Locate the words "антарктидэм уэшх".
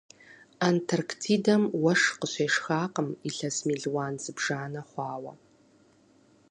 0.69-2.09